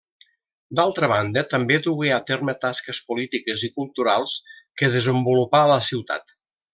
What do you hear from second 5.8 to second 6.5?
ciutat.